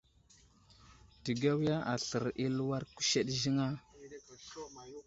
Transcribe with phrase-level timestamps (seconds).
[1.23, 3.67] Təgawiya aslər i aluwar kuseɗ ziŋ a?